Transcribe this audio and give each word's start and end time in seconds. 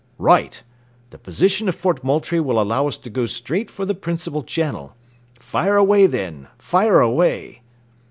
"Right; 0.17 0.63
the 1.11 1.19
position 1.19 1.69
of 1.69 1.75
Fort 1.75 2.03
Moultrie 2.03 2.39
will 2.39 2.59
allow 2.59 2.87
us 2.87 2.97
to 2.97 3.09
go 3.11 3.27
straight 3.27 3.69
for 3.69 3.85
the 3.85 3.93
principal 3.93 4.41
channel. 4.41 4.95
Fire 5.39 5.77
away 5.77 6.07
then, 6.07 6.47
fire 6.57 6.99
away!" 7.01 7.61